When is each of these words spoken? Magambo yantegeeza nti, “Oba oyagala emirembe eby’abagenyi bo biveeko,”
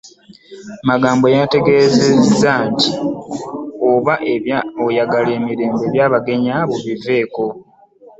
Magambo 0.89 1.25
yantegeeza 1.35 2.53
nti, 2.69 2.89
“Oba 3.91 4.13
oyagala 4.85 5.29
emirembe 5.37 5.81
eby’abagenyi 5.87 6.49
bo 6.67 6.77
biveeko,” 6.85 7.45